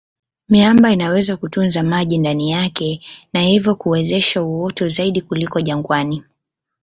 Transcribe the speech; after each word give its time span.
Miamba 0.49 0.91
inaweza 0.91 1.37
kutunza 1.37 1.83
maji 1.83 2.17
ndani 2.17 2.51
yake 2.51 3.01
na 3.33 3.41
hivyo 3.41 3.75
kuwezesha 3.75 4.43
uoto 4.43 4.89
zaidi 4.89 5.21
kuliko 5.21 5.61
jangwani. 5.61 6.23